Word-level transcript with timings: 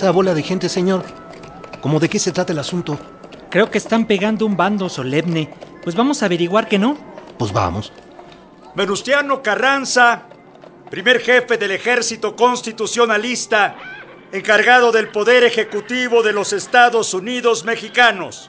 Esa 0.00 0.12
bola 0.12 0.32
de 0.32 0.42
gente, 0.42 0.70
señor? 0.70 1.04
¿Cómo 1.82 2.00
de 2.00 2.08
qué 2.08 2.18
se 2.18 2.32
trata 2.32 2.54
el 2.54 2.58
asunto? 2.58 2.98
Creo 3.50 3.70
que 3.70 3.76
están 3.76 4.06
pegando 4.06 4.46
un 4.46 4.56
bando 4.56 4.88
solemne. 4.88 5.50
Pues 5.84 5.94
vamos 5.94 6.22
a 6.22 6.24
averiguar 6.24 6.68
que 6.68 6.78
no. 6.78 6.96
Pues 7.38 7.52
vamos. 7.52 7.92
Venustiano 8.74 9.42
Carranza, 9.42 10.22
primer 10.88 11.20
jefe 11.20 11.58
del 11.58 11.72
ejército 11.72 12.34
constitucionalista, 12.34 13.76
encargado 14.32 14.90
del 14.90 15.08
poder 15.08 15.44
ejecutivo 15.44 16.22
de 16.22 16.32
los 16.32 16.54
Estados 16.54 17.12
Unidos 17.12 17.66
mexicanos. 17.66 18.48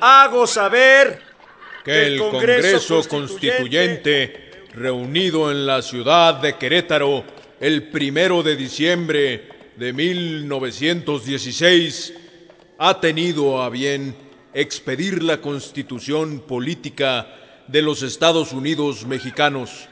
Hago 0.00 0.48
saber 0.48 1.22
que 1.84 2.06
el 2.06 2.18
Congreso, 2.18 3.00
constituyente, 3.08 4.64
reunido 4.74 5.52
en 5.52 5.66
la 5.66 5.82
ciudad 5.82 6.34
de 6.34 6.56
Querétaro 6.56 7.22
el 7.60 7.90
primero 7.90 8.42
de 8.42 8.56
diciembre 8.56 9.57
de 9.78 9.92
1916 9.92 12.14
ha 12.78 13.00
tenido 13.00 13.62
a 13.62 13.70
bien 13.70 14.16
expedir 14.52 15.22
la 15.22 15.40
constitución 15.40 16.40
política 16.40 17.28
de 17.68 17.82
los 17.82 18.02
Estados 18.02 18.52
Unidos 18.52 19.06
mexicanos, 19.06 19.88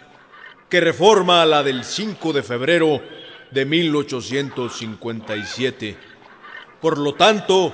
que 0.68 0.80
reforma 0.80 1.46
la 1.46 1.62
del 1.62 1.84
5 1.84 2.32
de 2.32 2.42
febrero 2.42 3.00
de 3.52 3.64
1857. 3.64 5.96
Por 6.80 6.98
lo 6.98 7.14
tanto, 7.14 7.72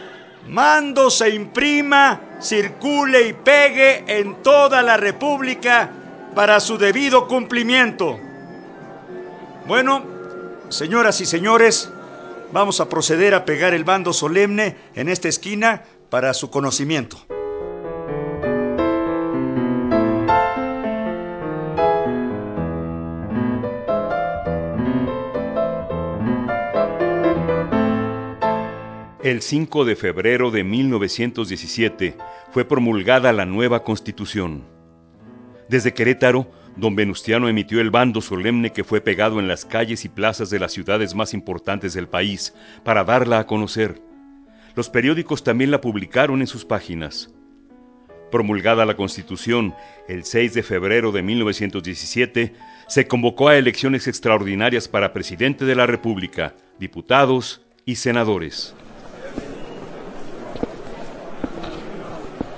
mando 0.49 1.09
se 1.09 1.31
imprima, 1.31 2.37
circule 2.43 3.29
y 3.29 3.33
pegue 3.33 4.05
en 4.07 4.43
toda 4.43 4.83
la 4.83 4.99
República 4.99 5.91
para 6.35 6.61
su 6.61 6.77
debido 6.77 7.27
cumplimiento. 7.27 8.21
Bueno, 9.67 10.05
señoras 10.69 11.19
y 11.23 11.27
señores, 11.27 11.91
Vamos 12.53 12.81
a 12.81 12.89
proceder 12.91 13.35
a 13.35 13.47
pegar 13.47 13.73
el 13.73 13.85
bando 13.85 14.13
solemne 14.13 14.77
en 14.95 15.09
esta 15.09 15.29
esquina 15.29 15.85
para 16.11 16.35
su 16.35 16.51
conocimiento. 16.51 17.17
El 29.23 29.41
5 29.41 29.87
de 29.87 29.97
febrero 29.97 30.51
de 30.51 30.63
1917 30.63 32.19
fue 32.51 32.67
promulgada 32.67 33.33
la 33.33 33.47
nueva 33.47 33.83
Constitución. 33.83 34.65
Desde 35.71 35.95
Querétaro, 35.95 36.51
don 36.77 36.97
Venustiano 36.97 37.49
emitió 37.49 37.81
el 37.81 37.91
bando 37.91 38.21
solemne 38.21 38.73
que 38.73 38.85
fue 38.85 39.01
pegado 39.01 39.41
en 39.41 39.49
las 39.49 39.65
calles 39.65 40.05
y 40.05 40.09
plazas 40.09 40.51
de 40.51 40.59
las 40.59 40.73
ciudades 40.73 41.15
más 41.15 41.35
importantes 41.35 41.95
del 41.95 42.09
país 42.09 42.55
para 42.85 43.05
darla 43.05 43.39
a 43.39 43.47
conocer. 43.47 44.01
Los 44.75 44.89
periódicos 44.89 45.45
también 45.45 45.71
la 45.71 45.81
publicaron 45.81 46.41
en 46.41 46.47
sus 46.47 46.65
páginas. 46.65 47.31
Promulgada 48.31 48.87
la 48.87 48.97
Constitución 48.97 49.75
el 50.09 50.25
6 50.25 50.55
de 50.55 50.63
febrero 50.63 51.13
de 51.13 51.23
1917, 51.23 52.55
se 52.89 53.07
convocó 53.07 53.49
a 53.49 53.57
elecciones 53.57 54.09
extraordinarias 54.09 54.89
para 54.89 55.13
presidente 55.13 55.65
de 55.65 55.75
la 55.75 55.87
República, 55.87 56.55
diputados 56.79 57.63
y 57.85 57.97
senadores. 57.97 58.75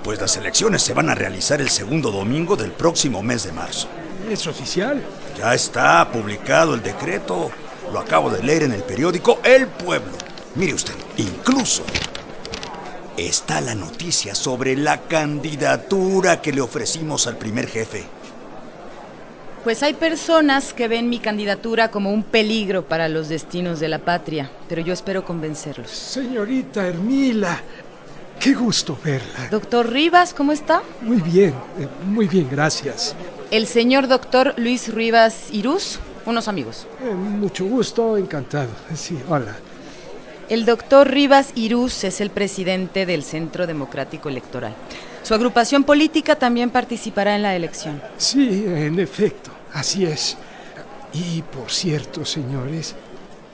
Pues 0.03 0.21
las 0.21 0.37
elecciones 0.37 0.81
se 0.83 0.93
van 0.93 1.09
a 1.09 1.15
realizar 1.15 1.61
el 1.61 1.69
segundo 1.69 2.11
domingo 2.11 2.55
del 2.55 2.71
próximo 2.71 3.23
mes 3.23 3.43
de 3.43 3.51
marzo. 3.51 3.89
¿Es 4.29 4.47
oficial? 4.47 5.03
Ya 5.37 5.53
está 5.53 6.09
publicado 6.11 6.73
el 6.73 6.81
decreto. 6.81 7.51
Lo 7.93 7.99
acabo 7.99 8.31
de 8.31 8.41
leer 8.41 8.63
en 8.63 8.71
el 8.71 8.81
periódico 8.81 9.39
El 9.43 9.67
Pueblo. 9.67 10.13
Mire 10.55 10.73
usted, 10.73 10.95
incluso 11.17 11.83
está 13.17 13.61
la 13.61 13.75
noticia 13.75 14.33
sobre 14.33 14.75
la 14.75 15.01
candidatura 15.01 16.41
que 16.41 16.51
le 16.51 16.61
ofrecimos 16.61 17.27
al 17.27 17.37
primer 17.37 17.67
jefe. 17.67 18.03
Pues 19.63 19.83
hay 19.83 19.93
personas 19.93 20.73
que 20.73 20.87
ven 20.87 21.09
mi 21.09 21.19
candidatura 21.19 21.91
como 21.91 22.11
un 22.11 22.23
peligro 22.23 22.83
para 22.85 23.07
los 23.09 23.29
destinos 23.29 23.79
de 23.79 23.89
la 23.89 23.99
patria, 23.99 24.49
pero 24.67 24.81
yo 24.81 24.93
espero 24.93 25.23
convencerlos. 25.23 25.89
Señorita 25.89 26.87
Hermila, 26.87 27.61
qué 28.39 28.53
gusto 28.53 28.97
verla. 29.03 29.49
Doctor 29.51 29.91
Rivas, 29.91 30.33
¿cómo 30.33 30.51
está? 30.51 30.81
Muy 31.01 31.17
bien, 31.21 31.53
eh, 31.79 31.87
muy 32.05 32.27
bien, 32.27 32.47
gracias 32.49 33.15
el 33.55 33.67
señor 33.67 34.09
doctor 34.09 34.53
Luis 34.57 34.93
Rivas 34.93 35.45
Irús, 35.51 35.99
unos 36.25 36.49
amigos. 36.49 36.85
Eh, 37.01 37.13
mucho 37.13 37.65
gusto, 37.65 38.17
encantado. 38.17 38.69
Sí, 38.93 39.17
hola. 39.29 39.55
El 40.49 40.65
doctor 40.65 41.09
Rivas 41.09 41.51
Irús 41.55 42.03
es 42.03 42.19
el 42.19 42.31
presidente 42.31 43.05
del 43.05 43.23
Centro 43.23 43.65
Democrático 43.65 44.27
Electoral. 44.27 44.75
Su 45.23 45.33
agrupación 45.33 45.85
política 45.85 46.35
también 46.35 46.69
participará 46.69 47.35
en 47.35 47.43
la 47.43 47.55
elección. 47.55 48.01
Sí, 48.17 48.65
en 48.67 48.99
efecto, 48.99 49.51
así 49.73 50.05
es. 50.05 50.35
Y 51.13 51.41
por 51.41 51.71
cierto, 51.71 52.25
señores, 52.25 52.93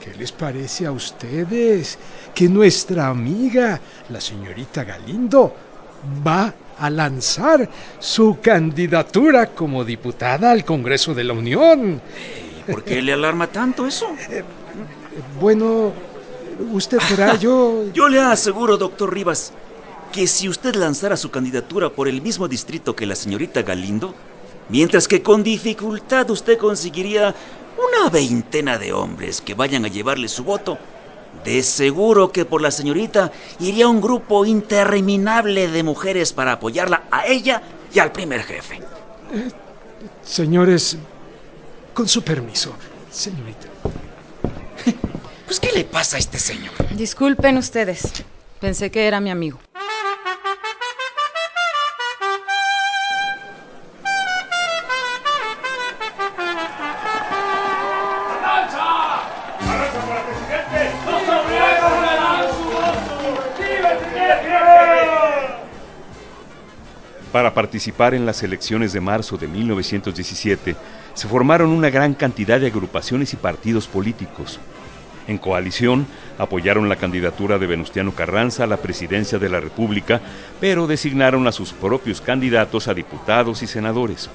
¿qué 0.04 0.12
les 0.18 0.32
parece 0.32 0.84
a 0.84 0.92
ustedes 0.92 1.96
que 2.34 2.48
nuestra 2.48 3.06
amiga, 3.06 3.80
la 4.08 4.20
señorita 4.20 4.82
Galindo, 4.82 5.54
va 6.26 6.54
a 6.78 6.90
lanzar 6.90 7.68
su 7.98 8.38
candidatura 8.40 9.46
como 9.46 9.84
diputada 9.84 10.50
al 10.50 10.64
Congreso 10.64 11.14
de 11.14 11.24
la 11.24 11.32
Unión. 11.32 12.00
¿Por 12.66 12.84
qué 12.84 13.02
le 13.02 13.12
alarma 13.12 13.46
tanto 13.46 13.86
eso? 13.86 14.08
Bueno, 15.40 15.92
usted 16.72 16.98
verá, 17.10 17.36
yo... 17.40 17.84
Yo 17.92 18.08
le 18.08 18.20
aseguro, 18.20 18.76
doctor 18.76 19.12
Rivas, 19.12 19.52
que 20.12 20.26
si 20.26 20.48
usted 20.48 20.74
lanzara 20.74 21.16
su 21.16 21.30
candidatura 21.30 21.90
por 21.90 22.08
el 22.08 22.20
mismo 22.20 22.48
distrito 22.48 22.94
que 22.94 23.06
la 23.06 23.14
señorita 23.14 23.62
Galindo, 23.62 24.14
mientras 24.68 25.08
que 25.08 25.22
con 25.22 25.42
dificultad 25.42 26.30
usted 26.30 26.58
conseguiría 26.58 27.34
una 27.78 28.10
veintena 28.10 28.78
de 28.78 28.92
hombres 28.92 29.40
que 29.40 29.54
vayan 29.54 29.84
a 29.84 29.88
llevarle 29.88 30.28
su 30.28 30.44
voto, 30.44 30.78
de 31.44 31.62
seguro 31.62 32.32
que 32.32 32.44
por 32.44 32.62
la 32.62 32.70
señorita 32.70 33.32
iría 33.58 33.88
un 33.88 34.00
grupo 34.00 34.44
interminable 34.44 35.68
de 35.68 35.82
mujeres 35.82 36.32
para 36.32 36.52
apoyarla 36.52 37.04
a 37.10 37.26
ella 37.26 37.62
y 37.92 37.98
al 37.98 38.12
primer 38.12 38.42
jefe. 38.42 38.76
Eh, 39.32 39.50
señores, 40.24 40.96
con 41.94 42.08
su 42.08 42.22
permiso, 42.22 42.74
señorita. 43.10 43.68
Pues, 45.46 45.60
¿qué 45.60 45.72
le 45.72 45.84
pasa 45.84 46.16
a 46.16 46.18
este 46.18 46.38
señor? 46.38 46.72
Disculpen 46.96 47.58
ustedes. 47.58 48.24
Pensé 48.58 48.90
que 48.90 49.06
era 49.06 49.20
mi 49.20 49.30
amigo. 49.30 49.58
Participar 67.72 68.12
en 68.12 68.26
las 68.26 68.42
elecciones 68.42 68.92
de 68.92 69.00
marzo 69.00 69.38
de 69.38 69.48
1917, 69.48 70.76
se 71.14 71.26
formaron 71.26 71.70
una 71.70 71.88
gran 71.88 72.12
cantidad 72.12 72.60
de 72.60 72.66
agrupaciones 72.66 73.32
y 73.32 73.36
partidos 73.36 73.86
políticos. 73.86 74.60
En 75.26 75.38
coalición, 75.38 76.06
apoyaron 76.36 76.90
la 76.90 76.96
candidatura 76.96 77.56
de 77.56 77.66
Venustiano 77.66 78.14
Carranza 78.14 78.64
a 78.64 78.66
la 78.66 78.76
presidencia 78.76 79.38
de 79.38 79.48
la 79.48 79.58
República, 79.58 80.20
pero 80.60 80.86
designaron 80.86 81.46
a 81.46 81.52
sus 81.52 81.72
propios 81.72 82.20
candidatos 82.20 82.88
a 82.88 82.92
diputados 82.92 83.62
y 83.62 83.66
senadores. 83.66 84.28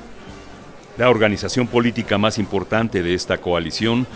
La 0.98 1.12
organización 1.12 1.68
política 1.68 2.18
más 2.18 2.40
importante 2.40 3.04
de 3.04 3.14
esta 3.14 3.38
coalición 3.38 4.08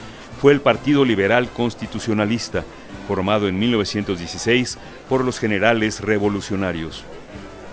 fue 0.41 0.51
el 0.51 0.61
Partido 0.61 1.05
Liberal 1.05 1.47
Constitucionalista, 1.49 2.63
formado 3.07 3.47
en 3.47 3.59
1916 3.59 4.79
por 5.07 5.23
los 5.23 5.37
generales 5.37 6.01
revolucionarios. 6.01 7.05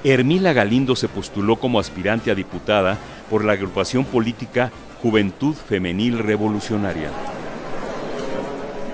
Hermila 0.05 0.53
Galindo 0.53 0.95
se 0.95 1.09
postuló 1.09 1.57
como 1.57 1.81
aspirante 1.81 2.31
a 2.31 2.35
diputada 2.35 2.99
por 3.29 3.45
la 3.45 3.55
agrupación 3.55 4.05
política 4.05 4.71
Juventud 5.03 5.55
Femenil 5.55 6.19
Revolucionaria. 6.19 7.11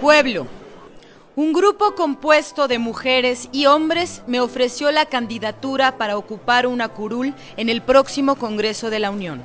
Pueblo. 0.01 0.47
Un 1.37 1.53
grupo 1.53 1.95
compuesto 1.95 2.69
de 2.69 2.79
mujeres 2.79 3.49
y 3.51 3.67
hombres 3.67 4.23
me 4.27 4.41
ofreció 4.41 4.93
la 4.93 5.07
candidatura 5.07 5.99
para 5.99 6.17
ocupar 6.17 6.67
una 6.67 6.89
curul 6.89 7.35
en 7.57 7.69
el 7.69 7.83
próximo 7.83 8.37
Congreso 8.37 8.89
de 8.89 9.01
la 9.01 9.11
Unión. 9.11 9.43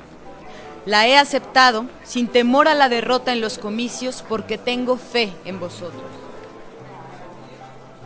La 0.86 1.08
he 1.08 1.16
aceptado 1.16 1.86
sin 2.04 2.28
temor 2.28 2.68
a 2.68 2.74
la 2.74 2.88
derrota 2.88 3.32
en 3.32 3.40
los 3.40 3.58
comicios 3.58 4.24
porque 4.28 4.56
tengo 4.56 4.96
fe 4.96 5.32
en 5.44 5.58
vosotros. 5.58 6.04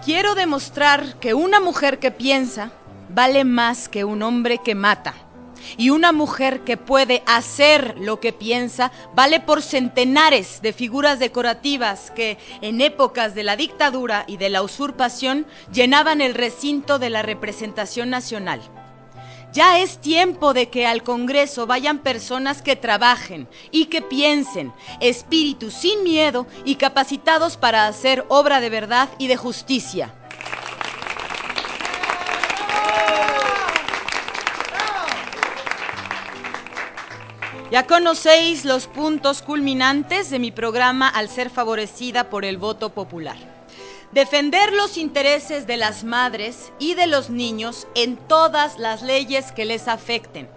Quiero 0.04 0.34
demostrar 0.34 1.16
que 1.20 1.34
una 1.34 1.60
mujer 1.60 1.98
que 1.98 2.10
piensa 2.10 2.72
vale 3.14 3.44
más 3.44 3.88
que 3.88 4.04
un 4.04 4.22
hombre 4.22 4.58
que 4.58 4.74
mata. 4.74 5.14
Y 5.78 5.90
una 5.90 6.12
mujer 6.12 6.60
que 6.60 6.76
puede 6.76 7.22
hacer 7.26 7.96
lo 7.98 8.20
que 8.20 8.32
piensa 8.32 8.92
vale 9.14 9.40
por 9.40 9.62
centenares 9.62 10.60
de 10.60 10.74
figuras 10.74 11.18
decorativas 11.18 12.10
que 12.10 12.36
en 12.60 12.82
épocas 12.82 13.34
de 13.34 13.44
la 13.44 13.56
dictadura 13.56 14.24
y 14.26 14.36
de 14.36 14.50
la 14.50 14.62
usurpación 14.62 15.46
llenaban 15.72 16.20
el 16.20 16.34
recinto 16.34 16.98
de 16.98 17.08
la 17.08 17.22
representación 17.22 18.10
nacional. 18.10 18.60
Ya 19.54 19.78
es 19.78 19.98
tiempo 19.98 20.52
de 20.52 20.68
que 20.68 20.84
al 20.84 21.04
Congreso 21.04 21.66
vayan 21.66 22.00
personas 22.00 22.60
que 22.60 22.74
trabajen 22.74 23.48
y 23.70 23.86
que 23.86 24.02
piensen, 24.02 24.72
espíritus 25.00 25.74
sin 25.74 26.02
miedo 26.02 26.46
y 26.64 26.74
capacitados 26.74 27.56
para 27.56 27.86
hacer 27.86 28.26
obra 28.28 28.60
de 28.60 28.68
verdad 28.68 29.08
y 29.16 29.28
de 29.28 29.36
justicia. 29.36 30.12
Ya 37.70 37.86
conocéis 37.86 38.64
los 38.66 38.86
puntos 38.86 39.40
culminantes 39.40 40.28
de 40.28 40.38
mi 40.38 40.52
programa 40.52 41.08
al 41.08 41.28
ser 41.28 41.48
favorecida 41.48 42.28
por 42.28 42.44
el 42.44 42.58
voto 42.58 42.90
popular. 42.90 43.36
Defender 44.12 44.72
los 44.74 44.98
intereses 44.98 45.66
de 45.66 45.78
las 45.78 46.04
madres 46.04 46.72
y 46.78 46.94
de 46.94 47.06
los 47.06 47.30
niños 47.30 47.88
en 47.94 48.16
todas 48.16 48.78
las 48.78 49.02
leyes 49.02 49.50
que 49.50 49.64
les 49.64 49.88
afecten. 49.88 50.48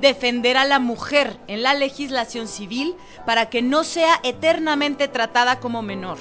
Defender 0.00 0.56
a 0.56 0.64
la 0.64 0.78
mujer 0.78 1.36
en 1.48 1.62
la 1.62 1.74
legislación 1.74 2.48
civil 2.48 2.96
para 3.26 3.50
que 3.50 3.60
no 3.60 3.84
sea 3.84 4.18
eternamente 4.24 5.06
tratada 5.06 5.60
como 5.60 5.82
menor. 5.82 6.18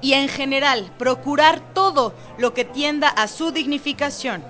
Y 0.00 0.12
en 0.12 0.28
general, 0.28 0.92
procurar 0.98 1.74
todo 1.74 2.14
lo 2.36 2.52
que 2.54 2.64
tienda 2.64 3.08
a 3.08 3.26
su 3.26 3.50
dignificación 3.52 4.44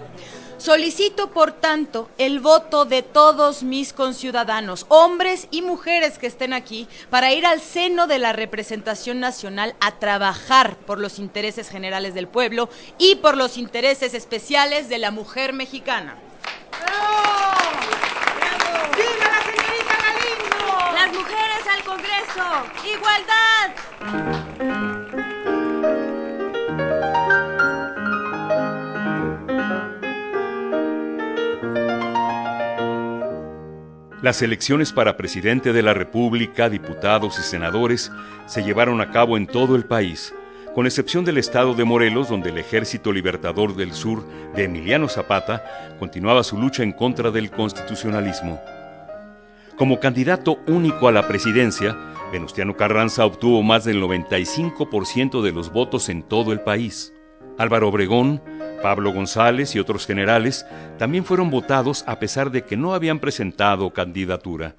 Solicito, 0.59 1.31
por 1.31 1.53
tanto, 1.53 2.11
el 2.19 2.41
voto 2.41 2.85
de 2.85 3.03
todos 3.03 3.63
mis 3.63 3.93
conciudadanos, 3.93 4.87
hombres 4.89 5.47
y 5.53 5.63
mujeres 5.63 6.19
que 6.19 6.27
estén 6.27 6.53
aquí, 6.53 6.89
para 7.11 7.33
ir 7.33 7.47
al 7.47 7.61
seno 7.61 8.09
de 8.09 8.19
la 8.19 8.33
representación 8.33 9.21
nacional 9.21 9.77
a 9.81 10.01
trabajar 10.01 10.77
por 10.77 10.99
los 10.99 11.21
intereses 11.21 11.69
generales 11.71 12.13
del 12.15 12.27
pueblo 12.27 12.69
y 12.99 13.15
por 13.17 13.37
los 13.37 13.57
intereses 13.57 14.15
especiales 14.15 14.89
de 14.89 14.99
la 14.99 15.13
mujer 15.13 15.53
mexicana. 15.53 16.17
¡Viva 18.97 19.29
la 19.31 19.43
señorita 19.43 19.97
Galindo! 20.03 20.67
Las 20.93 21.13
mujeres 21.13 21.67
al 21.73 21.85
Congreso. 21.85 22.45
Igualdad. 22.85 24.68
Las 34.21 34.43
elecciones 34.43 34.93
para 34.93 35.17
presidente 35.17 35.73
de 35.73 35.81
la 35.81 35.95
República, 35.95 36.69
diputados 36.69 37.39
y 37.39 37.43
senadores 37.43 38.11
se 38.47 38.65
llevaron 38.65 39.01
a 39.01 39.13
cabo 39.13 39.37
en 39.37 39.47
todo 39.47 39.77
el 39.77 39.85
país, 39.85 40.35
con 40.75 40.87
excepción 40.87 41.25
del 41.25 41.39
estado 41.39 41.73
de 41.75 41.85
Morelos, 41.85 42.29
donde 42.29 42.51
el 42.51 42.59
Ejército 42.59 43.13
Libertador 43.13 43.77
del 43.77 43.93
Sur 43.93 44.27
de 44.57 44.65
Emiliano 44.65 45.09
Zapata 45.09 45.95
continuaba 46.01 46.43
su 46.43 46.59
lucha 46.59 46.83
en 46.83 46.91
contra 46.91 47.31
del 47.31 47.53
constitucionalismo. 47.53 48.61
Como 49.77 50.01
candidato 50.01 50.59
único 50.67 51.07
a 51.07 51.13
la 51.13 51.29
presidencia, 51.29 51.97
Venustiano 52.33 52.77
Carranza 52.77 53.25
obtuvo 53.25 53.63
más 53.63 53.85
del 53.85 54.03
95% 54.03 55.43
de 55.43 55.53
los 55.53 55.71
votos 55.71 56.09
en 56.09 56.25
todo 56.25 56.53
el 56.53 56.59
país. 56.59 57.13
Álvaro 57.59 57.89
Obregón, 57.89 58.41
Pablo 58.83 59.13
González 59.13 59.75
y 59.75 59.81
otros 59.81 60.07
generales 60.07 60.65
también 60.97 61.25
fueron 61.25 61.51
votados 61.51 62.05
a 62.07 62.21
pesar 62.21 62.53
de 62.53 62.65
que 62.65 62.77
no 62.77 62.95
habían 62.95 63.19
presentado 63.19 63.93
candidatura. 63.93 64.77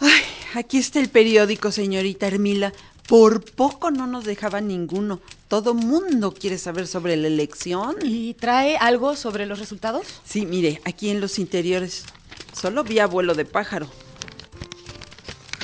Ay, 0.00 0.22
aquí 0.54 0.76
está 0.76 1.00
el 1.00 1.08
periódico, 1.08 1.72
señorita 1.72 2.26
Hermila. 2.26 2.72
Por 3.08 3.44
poco 3.44 3.90
no 3.90 4.06
nos 4.06 4.24
dejaban 4.24 4.68
ninguno. 4.68 5.20
Todo 5.48 5.74
mundo 5.74 6.32
quiere 6.32 6.58
saber 6.58 6.86
sobre 6.86 7.16
la 7.16 7.26
elección. 7.26 7.96
¿Y 8.04 8.34
trae 8.34 8.76
algo 8.76 9.16
sobre 9.16 9.46
los 9.46 9.58
resultados? 9.58 10.20
Sí, 10.24 10.46
mire, 10.46 10.80
aquí 10.84 11.08
en 11.08 11.20
los 11.20 11.38
interiores. 11.38 12.04
Solo 12.52 12.84
vi 12.84 12.98
abuelo 12.98 13.34
de 13.34 13.46
pájaro. 13.46 13.88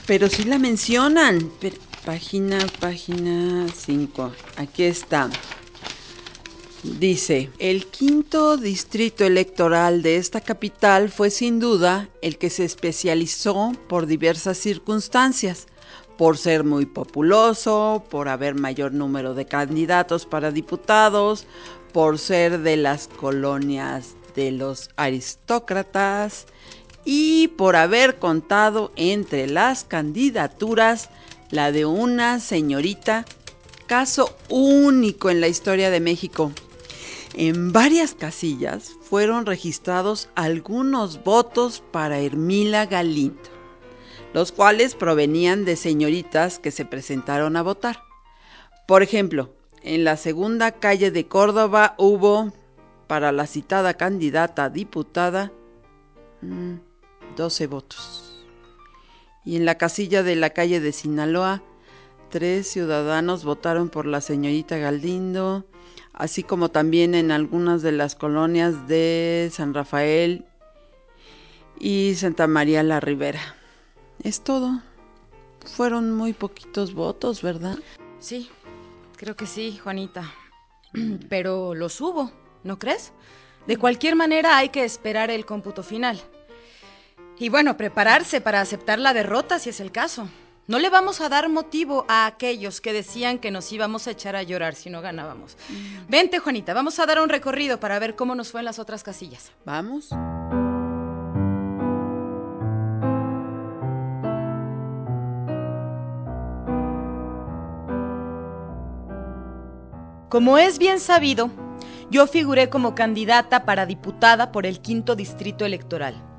Pero 0.07 0.29
sí 0.29 0.45
la 0.45 0.59
mencionan. 0.59 1.51
Página, 2.05 2.65
página 2.79 3.67
5. 3.75 4.33
Aquí 4.57 4.85
está. 4.85 5.29
Dice, 6.85 7.51
el 7.59 7.87
quinto 7.87 8.57
distrito 8.57 9.25
electoral 9.25 10.03
de 10.03 10.17
esta 10.17 10.41
capital 10.41 11.11
fue 11.11 11.31
sin 11.31 11.59
duda 11.59 12.09
el 12.23 12.39
que 12.39 12.51
se 12.51 12.65
especializó 12.65 13.73
por 13.89 14.07
diversas 14.07 14.59
circunstancias, 14.59 15.67
por 16.17 16.39
ser 16.39 16.63
muy 16.63 16.87
populoso, 16.87 18.05
por 18.09 18.29
haber 18.29 18.55
mayor 18.55 18.93
número 18.93 19.35
de 19.35 19.47
candidatos 19.47 20.27
para 20.27 20.53
diputados, 20.53 21.47
por 21.93 22.21
ser 22.21 22.61
de 22.61 22.77
las 22.77 23.09
colonias 23.09 24.15
de 24.37 24.53
los 24.53 24.91
aristócratas 24.95 26.47
y 27.09 27.49
por 27.49 27.77
haber 27.77 28.19
contado 28.19 28.93
entre 28.97 29.47
las 29.47 29.85
candidaturas 29.85 31.09
la 31.51 31.71
de 31.71 31.87
una 31.87 32.41
señorita, 32.41 33.25
caso 33.87 34.37
único 34.51 35.31
en 35.31 35.41
la 35.41 35.47
historia 35.47 35.91
de 35.91 36.01
México. 36.01 36.51
En 37.35 37.73
varias 37.73 38.15
casillas 38.15 38.91
fueron 39.01 39.47
registrados 39.47 40.29
algunos 40.35 41.23
votos 41.23 41.83
para 41.93 42.19
Hermila 42.19 42.87
Galindo, 42.87 43.51
los 44.35 44.51
cuales 44.51 44.97
provenían 44.97 45.65
de 45.65 45.77
señoritas 45.77 46.59
que 46.59 46.73
se 46.73 46.85
presentaron 46.85 47.57
a 47.57 47.63
votar. 47.63 48.03
Por 48.89 49.05
ejemplo, 49.05 49.55
en 49.83 50.03
la 50.03 50.17
segunda 50.17 50.73
calle 50.73 51.13
de 51.13 51.29
Córdoba 51.29 51.95
hubo, 51.99 52.53
para 53.07 53.31
la 53.31 53.47
citada 53.47 53.95
candidata 53.95 54.65
a 54.65 54.71
diputada, 54.71 55.53
12 57.37 57.67
mm, 57.67 57.71
votos 57.71 58.27
y 59.47 59.55
en 59.55 59.65
la 59.65 59.79
casilla 59.79 60.25
de 60.25 60.35
la 60.35 60.51
calle 60.51 60.81
de 60.81 60.91
Sinaloa, 60.91 61.63
tres 62.31 62.67
ciudadanos 62.67 63.45
votaron 63.45 63.89
por 63.89 64.05
la 64.05 64.21
señorita 64.21 64.77
Galindo, 64.77 65.65
así 66.13 66.43
como 66.43 66.71
también 66.71 67.15
en 67.15 67.31
algunas 67.31 67.81
de 67.81 67.93
las 67.93 68.17
colonias 68.17 68.89
de 68.89 69.49
San 69.53 69.73
Rafael 69.73 70.45
y 71.79 72.15
Santa 72.17 72.49
María 72.49 72.83
la 72.83 72.99
Ribera. 72.99 73.41
Es 74.25 74.41
todo. 74.41 74.83
Fueron 75.65 76.13
muy 76.13 76.33
poquitos 76.33 76.93
votos, 76.93 77.41
¿verdad? 77.41 77.79
Sí, 78.19 78.51
creo 79.17 79.37
que 79.37 79.47
sí, 79.47 79.79
Juanita. 79.79 80.33
Pero 81.29 81.73
los 81.75 82.01
hubo, 82.01 82.33
¿no 82.65 82.81
crees? 82.81 83.13
De 83.69 83.77
cualquier 83.77 84.17
manera 84.17 84.59
hay 84.59 84.71
que 84.71 84.85
esperar 84.85 85.31
el 85.31 85.47
cómputo 85.47 85.85
final. 85.85 86.21
Y 87.39 87.49
bueno, 87.51 87.77
prepararse 87.77 88.41
para 88.41 88.61
aceptar 88.61 88.99
la 88.99 89.13
derrota 89.13 89.59
si 89.59 89.71
es 89.71 89.81
el 89.81 89.93
caso. 89.93 90.29
No 90.69 90.79
le 90.79 90.91
vamos 90.91 91.21
a 91.21 91.29
dar 91.29 91.49
motivo 91.49 92.05
a 92.09 92.27
aquellos 92.27 92.81
que 92.81 92.93
decían 92.93 93.39
que 93.39 93.53
nos 93.53 93.71
íbamos 93.71 94.07
a 94.07 94.11
echar 94.11 94.35
a 94.35 94.43
llorar 94.43 94.75
si 94.75 94.91
no 94.91 95.01
ganábamos. 95.01 95.57
Vente, 96.09 96.41
Juanita, 96.41 96.75
vamos 96.75 96.99
a 96.99 97.07
dar 97.07 97.21
un 97.21 97.29
recorrido 97.29 97.79
para 97.79 97.99
ver 97.99 98.17
cómo 98.17 98.35
nos 98.35 98.51
fue 98.51 98.63
en 98.63 98.65
las 98.65 98.79
otras 98.79 99.05
casillas. 99.05 99.53
Vamos. 99.65 100.09
Como 110.29 110.59
es 110.59 110.79
bien 110.79 110.99
sabido, 110.99 111.51
yo 112.11 112.27
figuré 112.27 112.69
como 112.69 112.95
candidata 112.97 113.65
para 113.65 113.87
diputada 113.87 114.51
por 114.51 114.67
el 114.67 114.81
quinto 114.81 115.15
distrito 115.15 115.65
electoral. 115.65 116.36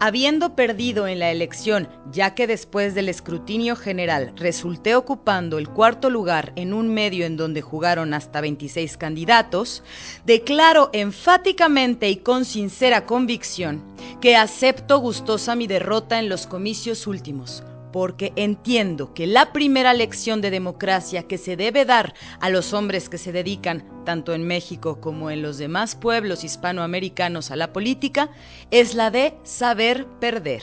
Habiendo 0.00 0.54
perdido 0.54 1.08
en 1.08 1.18
la 1.18 1.32
elección, 1.32 1.88
ya 2.12 2.36
que 2.36 2.46
después 2.46 2.94
del 2.94 3.08
escrutinio 3.08 3.74
general 3.74 4.32
resulté 4.36 4.94
ocupando 4.94 5.58
el 5.58 5.68
cuarto 5.68 6.08
lugar 6.08 6.52
en 6.54 6.72
un 6.72 6.94
medio 6.94 7.26
en 7.26 7.36
donde 7.36 7.62
jugaron 7.62 8.14
hasta 8.14 8.40
26 8.40 8.96
candidatos, 8.96 9.82
declaro 10.24 10.90
enfáticamente 10.92 12.08
y 12.10 12.18
con 12.18 12.44
sincera 12.44 13.06
convicción 13.06 13.82
que 14.20 14.36
acepto 14.36 15.00
gustosa 15.00 15.56
mi 15.56 15.66
derrota 15.66 16.20
en 16.20 16.28
los 16.28 16.46
comicios 16.46 17.08
últimos, 17.08 17.64
porque 17.98 18.32
entiendo 18.36 19.12
que 19.12 19.26
la 19.26 19.52
primera 19.52 19.92
lección 19.92 20.40
de 20.40 20.52
democracia 20.52 21.24
que 21.24 21.36
se 21.36 21.56
debe 21.56 21.84
dar 21.84 22.14
a 22.38 22.48
los 22.48 22.72
hombres 22.72 23.08
que 23.08 23.18
se 23.18 23.32
dedican, 23.32 23.84
tanto 24.04 24.34
en 24.34 24.46
México 24.46 25.00
como 25.00 25.32
en 25.32 25.42
los 25.42 25.58
demás 25.58 25.96
pueblos 25.96 26.44
hispanoamericanos, 26.44 27.50
a 27.50 27.56
la 27.56 27.72
política, 27.72 28.30
es 28.70 28.94
la 28.94 29.10
de 29.10 29.34
saber 29.42 30.06
perder. 30.20 30.62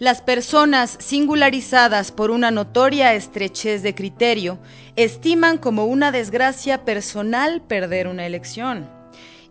Las 0.00 0.22
personas 0.22 0.96
singularizadas 0.98 2.10
por 2.10 2.32
una 2.32 2.50
notoria 2.50 3.14
estrechez 3.14 3.84
de 3.84 3.94
criterio 3.94 4.58
estiman 4.96 5.56
como 5.56 5.84
una 5.84 6.10
desgracia 6.10 6.84
personal 6.84 7.62
perder 7.62 8.08
una 8.08 8.26
elección. 8.26 9.01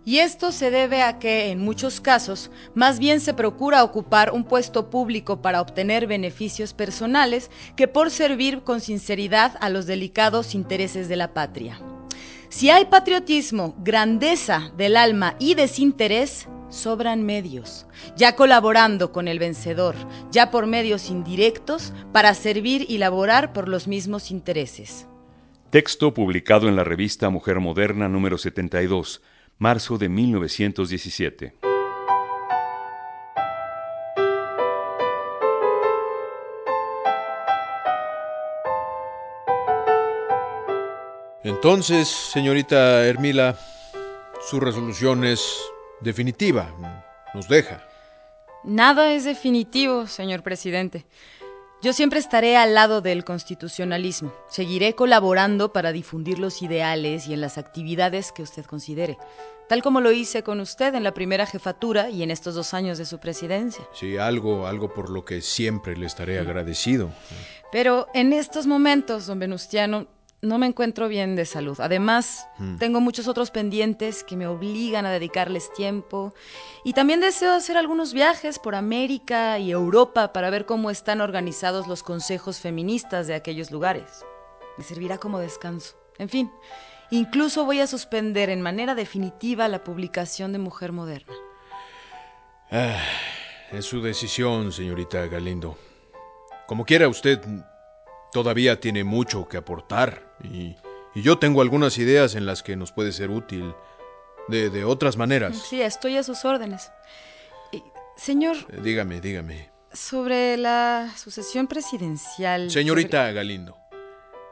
Y 0.04 0.18
esto 0.18 0.52
se 0.52 0.72
debe 0.72 1.04
a 1.04 1.20
que, 1.20 1.52
en 1.52 1.60
muchos 1.60 2.02
casos, 2.02 2.50
más 2.74 2.98
bien 2.98 3.20
se 3.20 3.36
procura 3.36 3.84
ocupar 3.84 4.32
un 4.32 4.44
puesto 4.44 4.90
público 4.90 5.44
para 5.44 5.62
obtener 5.62 6.08
beneficios 6.08 6.74
personales 6.74 7.52
que 7.76 7.88
por 7.88 8.10
servir 8.10 8.64
con 8.64 8.82
sinceridad 8.82 9.58
a 9.62 9.70
los 9.70 9.86
delicados 9.86 10.56
intereses 10.56 11.08
de 11.08 11.18
la 11.18 11.34
patria. 11.34 11.80
Si 12.50 12.72
hay 12.72 12.86
patriotismo, 12.86 13.76
grandeza 13.78 14.72
del 14.76 14.98
alma 14.98 15.36
y 15.38 15.54
desinterés, 15.54 16.48
sobran 16.70 17.24
medios, 17.24 17.86
ya 18.18 18.36
colaborando 18.36 19.12
con 19.12 19.28
el 19.28 19.38
vencedor, 19.38 19.96
ya 20.32 20.50
por 20.50 20.66
medios 20.66 21.10
indirectos, 21.10 21.94
para 22.12 22.34
servir 22.34 22.88
y 22.90 22.98
laborar 22.98 23.54
por 23.54 23.68
los 23.68 23.88
mismos 23.88 24.32
intereses. 24.32 25.08
Texto 25.70 26.14
publicado 26.14 26.68
en 26.68 26.76
la 26.76 26.84
revista 26.84 27.30
Mujer 27.30 27.60
Moderna 27.60 28.10
número 28.10 28.38
72 28.38 29.22
marzo 29.62 30.00
de 30.00 30.10
1917. 30.10 31.54
Entonces, 41.44 42.08
señorita 42.08 43.06
Hermila, 43.06 43.56
su 44.50 44.60
resolución 44.60 45.24
es 45.26 45.62
definitiva, 46.00 46.68
nos 47.36 47.48
deja. 47.48 47.88
Nada 48.64 49.14
es 49.14 49.26
definitivo, 49.26 50.08
señor 50.08 50.42
presidente. 50.42 51.06
Yo 51.84 51.94
siempre 51.94 52.20
estaré 52.20 52.58
al 52.58 52.76
lado 52.76 53.02
del 53.02 53.24
constitucionalismo. 53.24 54.32
Seguiré 54.48 54.94
colaborando 54.94 55.74
para 55.74 55.92
difundir 55.92 56.38
los 56.38 56.62
ideales 56.62 57.28
y 57.28 57.34
en 57.34 57.42
las 57.42 57.58
actividades 57.58 58.32
que 58.32 58.44
usted 58.44 58.66
considere, 58.66 59.18
tal 59.68 59.82
como 59.82 60.00
lo 60.00 60.12
hice 60.12 60.44
con 60.44 60.60
usted 60.60 60.94
en 60.94 61.04
la 61.04 61.16
primera 61.16 61.48
jefatura 61.48 62.12
y 62.12 62.22
en 62.22 62.30
estos 62.30 62.54
dos 62.54 62.76
años 62.76 63.00
de 63.00 63.06
su 63.08 63.18
presidencia. 63.18 63.84
Sí, 63.94 64.16
algo, 64.18 64.68
algo 64.68 64.94
por 64.94 65.10
lo 65.10 65.26
que 65.26 65.42
siempre 65.42 65.98
le 65.98 66.06
estaré 66.06 66.38
agradecido. 66.38 67.10
Pero 67.72 68.06
en 68.14 68.32
estos 68.32 68.68
momentos, 68.68 69.26
don 69.26 69.40
Venustiano, 69.40 70.06
no 70.42 70.58
me 70.58 70.66
encuentro 70.66 71.08
bien 71.08 71.36
de 71.36 71.46
salud. 71.46 71.80
Además, 71.80 72.48
Mm. 72.58 72.78
tengo 72.78 73.00
muchos 73.00 73.28
otros 73.28 73.52
pendientes 73.52 74.24
que 74.24 74.36
me 74.36 74.48
obligan 74.48 75.06
a 75.06 75.12
dedicarles 75.12 75.72
tiempo. 75.74 76.34
Y 76.84 76.94
también 76.94 77.20
deseo 77.20 77.54
hacer 77.54 77.78
algunos 77.78 78.12
viajes 78.14 78.58
por 78.58 78.74
América 78.76 79.60
y 79.60 79.72
Europa 79.72 80.34
para 80.34 80.50
ver 80.50 80.66
cómo 80.66 80.90
están 80.90 81.22
organizados 81.22 81.88
los 81.88 82.02
consejos 82.04 82.60
feministas 82.60 83.28
de 83.28 83.36
aquellos 83.36 83.70
lugares. 83.72 84.26
Me 84.78 84.84
servirá 84.84 85.18
como 85.20 85.38
descanso. 85.40 85.96
En 86.18 86.30
fin, 86.30 86.52
incluso 87.12 87.66
voy 87.66 87.80
a 87.80 87.88
suspender 87.88 88.50
en 88.50 88.62
manera 88.62 88.96
definitiva 88.96 89.68
la 89.68 89.84
publicación 89.84 90.54
de 90.54 90.60
Mujer 90.60 90.92
Moderna. 90.92 91.34
Ah, 92.72 92.98
es 93.72 93.86
su 93.86 94.02
decisión, 94.02 94.72
señorita 94.72 95.28
Galindo. 95.28 95.78
Como 96.68 96.86
quiera, 96.86 97.08
usted 97.10 97.42
todavía 98.34 98.80
tiene 98.80 99.04
mucho 99.04 99.48
que 99.48 99.58
aportar 99.58 100.36
y, 100.44 100.76
y 101.16 101.22
yo 101.22 101.38
tengo 101.40 101.62
algunas 101.62 101.98
ideas 101.98 102.36
en 102.36 102.46
las 102.46 102.64
que 102.64 102.76
nos 102.76 102.92
puede 102.92 103.12
ser 103.12 103.30
útil 103.30 103.74
de, 104.48 104.70
de 104.70 104.84
otras 104.86 105.18
maneras. 105.18 105.58
Sí, 105.58 105.82
estoy 105.82 106.18
a 106.18 106.24
sus 106.24 106.46
órdenes. 106.46 106.92
Y, 107.72 107.84
señor, 108.16 108.58
Eh, 108.70 108.80
Dígame, 108.82 109.22
dígame. 109.22 109.70
sobre 109.94 110.58
la 110.58 111.12
sucesión 111.18 111.68
presidencial. 111.68 112.72
Señorita 112.72 113.32
Galindo, 113.32 113.78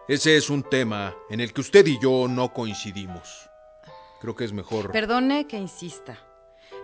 ese 0.08 0.36
es 0.38 0.50
un 0.50 0.64
tema 0.64 1.16
en 1.30 1.40
el 1.40 1.54
que 1.54 1.62
usted 1.62 1.86
y 1.88 2.00
yo 2.02 2.28
no 2.30 2.54
coincidimos. 2.54 3.50
Creo 4.22 4.36
que 4.36 4.44
es 4.44 4.52
mejor... 4.52 4.92
Perdone 4.92 5.48
que 5.48 5.58
insista, 5.58 6.18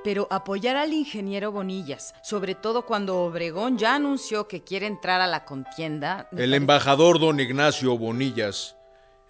pero 0.06 0.28
apoyar 0.30 0.76
al 0.76 0.94
ingeniero 0.94 1.52
Bonillas, 1.52 2.14
sobre 2.22 2.54
todo 2.54 2.86
cuando 2.86 3.24
Obregón 3.24 3.80
ya 3.80 3.96
anunció 3.96 4.48
que 4.48 4.64
quiere 4.64 4.86
entrar 4.86 5.20
a 5.20 5.26
la 5.26 5.46
contienda. 5.46 6.30
El 6.38 6.54
embajador 6.54 7.20
don 7.20 7.40
Ignacio 7.40 7.98
Bonillas 7.98 8.78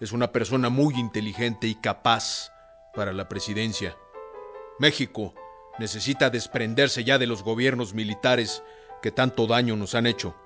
es 0.00 0.12
una 0.12 0.32
persona 0.32 0.68
muy 0.68 0.92
inteligente 0.96 1.66
y 1.66 1.76
capaz 1.76 2.52
para 2.94 3.14
la 3.14 3.26
presidencia. 3.26 3.96
México 4.78 5.32
necesita 5.78 6.28
desprenderse 6.28 7.04
ya 7.04 7.16
de 7.16 7.26
los 7.26 7.42
gobiernos 7.42 7.94
militares 7.94 8.62
que 9.00 9.10
tanto 9.10 9.46
daño 9.46 9.76
nos 9.76 9.94
han 9.94 10.06
hecho. 10.06 10.36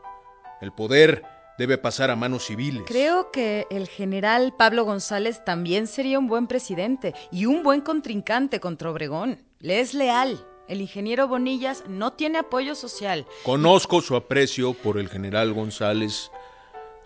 El 0.61 0.71
poder 0.71 1.25
debe 1.59 1.77
pasar 1.77 2.09
a 2.09 2.15
manos 2.15 2.45
civiles. 2.45 2.85
Creo 2.87 3.33
que 3.33 3.67
el 3.69 3.89
general 3.89 4.55
Pablo 4.57 4.85
González 4.85 5.45
también 5.45 5.89
sería 5.89 6.21
un 6.21 6.29
buen 6.29 6.47
presidente 6.47 7.17
y 7.33 7.47
un 7.47 7.65
buen 7.65 7.81
contrincante 7.81 8.61
contra 8.61 8.93
Obregón. 8.93 9.50
Le 9.61 9.81
es 9.81 9.93
leal. 9.93 10.47
El 10.69 10.81
ingeniero 10.81 11.29
Bonillas 11.29 11.85
no 11.87 12.15
tiene 12.15 12.39
apoyo 12.39 12.75
social. 12.75 13.27
Conozco 13.43 14.01
su 14.01 14.17
aprecio 14.17 14.73
por 14.73 14.99
el 14.99 15.09
general 15.09 15.53
González, 15.53 16.31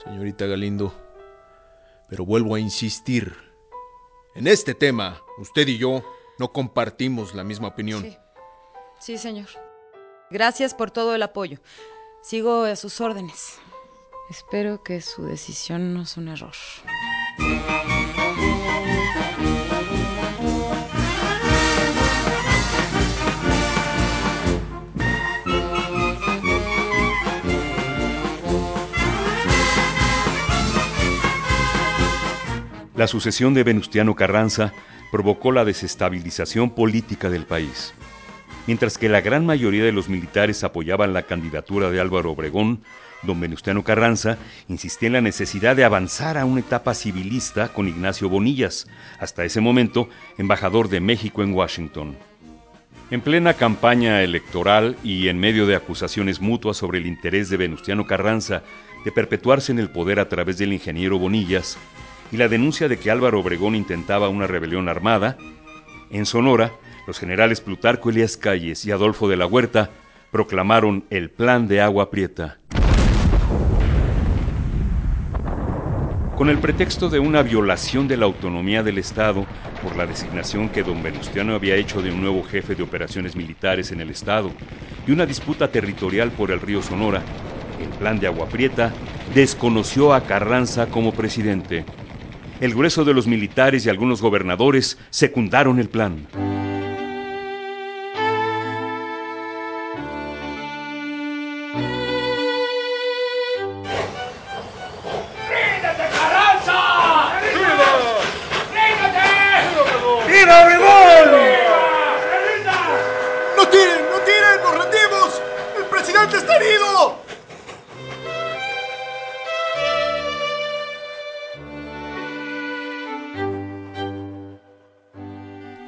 señorita 0.04 0.46
Galindo, 0.46 0.94
pero 2.08 2.24
vuelvo 2.24 2.54
a 2.54 2.60
insistir. 2.60 3.34
En 4.36 4.46
este 4.46 4.74
tema, 4.74 5.20
usted 5.38 5.66
y 5.66 5.78
yo 5.78 6.04
no 6.38 6.52
compartimos 6.52 7.34
la 7.34 7.42
misma 7.42 7.68
opinión. 7.68 8.02
Sí. 8.02 8.16
Sí, 9.00 9.18
señor. 9.18 9.48
Gracias 10.30 10.74
por 10.74 10.90
todo 10.90 11.14
el 11.14 11.22
apoyo. 11.22 11.58
Sigo 12.22 12.62
a 12.62 12.76
sus 12.76 13.00
órdenes. 13.00 13.58
Espero 14.30 14.82
que 14.82 15.00
su 15.00 15.24
decisión 15.24 15.92
no 15.92 16.02
es 16.02 16.16
un 16.16 16.28
error. 16.28 16.54
La 33.04 33.08
sucesión 33.08 33.52
de 33.52 33.64
Venustiano 33.64 34.16
Carranza 34.16 34.72
provocó 35.12 35.52
la 35.52 35.66
desestabilización 35.66 36.70
política 36.70 37.28
del 37.28 37.44
país. 37.44 37.92
Mientras 38.66 38.96
que 38.96 39.10
la 39.10 39.20
gran 39.20 39.44
mayoría 39.44 39.84
de 39.84 39.92
los 39.92 40.08
militares 40.08 40.64
apoyaban 40.64 41.12
la 41.12 41.24
candidatura 41.24 41.90
de 41.90 42.00
Álvaro 42.00 42.32
Obregón, 42.32 42.80
don 43.22 43.38
Venustiano 43.38 43.84
Carranza 43.84 44.38
insistía 44.68 45.08
en 45.08 45.12
la 45.12 45.20
necesidad 45.20 45.76
de 45.76 45.84
avanzar 45.84 46.38
a 46.38 46.46
una 46.46 46.60
etapa 46.60 46.94
civilista 46.94 47.68
con 47.74 47.88
Ignacio 47.88 48.30
Bonillas, 48.30 48.86
hasta 49.20 49.44
ese 49.44 49.60
momento 49.60 50.08
embajador 50.38 50.88
de 50.88 51.00
México 51.00 51.42
en 51.42 51.52
Washington. 51.52 52.16
En 53.10 53.20
plena 53.20 53.52
campaña 53.52 54.22
electoral 54.22 54.96
y 55.04 55.28
en 55.28 55.38
medio 55.38 55.66
de 55.66 55.76
acusaciones 55.76 56.40
mutuas 56.40 56.78
sobre 56.78 57.00
el 57.00 57.06
interés 57.06 57.50
de 57.50 57.58
Venustiano 57.58 58.06
Carranza 58.06 58.62
de 59.04 59.12
perpetuarse 59.12 59.72
en 59.72 59.78
el 59.78 59.90
poder 59.90 60.20
a 60.20 60.30
través 60.30 60.56
del 60.56 60.72
ingeniero 60.72 61.18
Bonillas 61.18 61.76
y 62.34 62.36
la 62.36 62.48
denuncia 62.48 62.88
de 62.88 62.96
que 62.96 63.12
Álvaro 63.12 63.38
Obregón 63.38 63.76
intentaba 63.76 64.28
una 64.28 64.48
rebelión 64.48 64.88
armada, 64.88 65.36
en 66.10 66.26
Sonora, 66.26 66.72
los 67.06 67.20
generales 67.20 67.60
Plutarco 67.60 68.10
Elías 68.10 68.36
Calles 68.36 68.84
y 68.84 68.90
Adolfo 68.90 69.28
de 69.28 69.36
la 69.36 69.46
Huerta 69.46 69.90
proclamaron 70.32 71.04
el 71.10 71.30
Plan 71.30 71.68
de 71.68 71.80
Agua 71.80 72.10
Prieta. 72.10 72.58
Con 76.36 76.50
el 76.50 76.58
pretexto 76.58 77.08
de 77.08 77.20
una 77.20 77.44
violación 77.44 78.08
de 78.08 78.16
la 78.16 78.24
autonomía 78.24 78.82
del 78.82 78.98
Estado 78.98 79.46
por 79.80 79.94
la 79.94 80.04
designación 80.04 80.70
que 80.70 80.82
don 80.82 81.04
Venustiano 81.04 81.54
había 81.54 81.76
hecho 81.76 82.02
de 82.02 82.10
un 82.10 82.20
nuevo 82.20 82.42
jefe 82.42 82.74
de 82.74 82.82
operaciones 82.82 83.36
militares 83.36 83.92
en 83.92 84.00
el 84.00 84.10
Estado 84.10 84.50
y 85.06 85.12
una 85.12 85.24
disputa 85.24 85.70
territorial 85.70 86.32
por 86.32 86.50
el 86.50 86.60
río 86.60 86.82
Sonora, 86.82 87.22
el 87.80 87.90
plan 87.90 88.18
de 88.18 88.26
Agua 88.26 88.48
Prieta 88.48 88.92
desconoció 89.32 90.12
a 90.12 90.22
Carranza 90.22 90.86
como 90.86 91.12
presidente. 91.12 91.84
El 92.64 92.74
grueso 92.74 93.04
de 93.04 93.12
los 93.12 93.26
militares 93.26 93.84
y 93.84 93.90
algunos 93.90 94.22
gobernadores 94.22 94.96
secundaron 95.10 95.78
el 95.78 95.90
plan. 95.90 96.26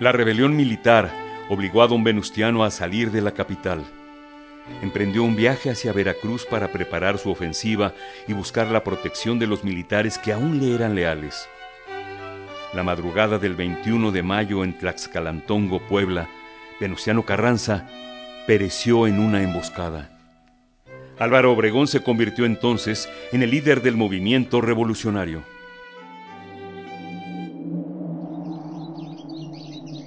La 0.06 0.12
rebelión 0.12 0.54
militar 0.54 1.10
obligó 1.48 1.82
a 1.82 1.88
don 1.88 2.04
Venustiano 2.04 2.62
a 2.62 2.70
salir 2.70 3.10
de 3.10 3.20
la 3.20 3.32
capital. 3.32 3.84
Emprendió 4.80 5.24
un 5.24 5.34
viaje 5.34 5.68
hacia 5.68 5.92
Veracruz 5.92 6.46
para 6.46 6.70
preparar 6.70 7.18
su 7.18 7.28
ofensiva 7.28 7.92
y 8.28 8.32
buscar 8.32 8.68
la 8.68 8.84
protección 8.84 9.40
de 9.40 9.48
los 9.48 9.64
militares 9.64 10.16
que 10.16 10.32
aún 10.32 10.60
le 10.60 10.76
eran 10.76 10.94
leales. 10.94 11.48
La 12.72 12.84
madrugada 12.84 13.40
del 13.40 13.56
21 13.56 14.12
de 14.12 14.22
mayo 14.22 14.62
en 14.62 14.78
Tlaxcalantongo, 14.78 15.80
Puebla, 15.88 16.28
Venustiano 16.78 17.24
Carranza 17.24 17.88
pereció 18.46 19.08
en 19.08 19.18
una 19.18 19.42
emboscada. 19.42 20.08
Álvaro 21.18 21.52
Obregón 21.52 21.88
se 21.88 22.04
convirtió 22.04 22.44
entonces 22.44 23.08
en 23.32 23.42
el 23.42 23.50
líder 23.50 23.82
del 23.82 23.96
movimiento 23.96 24.60
revolucionario. 24.60 25.42